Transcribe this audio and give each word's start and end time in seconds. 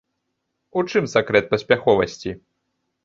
У 0.79 0.83
чым 0.93 1.05
сакрэт 1.13 1.45
паспяховасці? 1.53 2.35